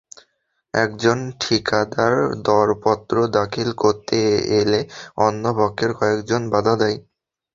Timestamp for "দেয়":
6.81-6.97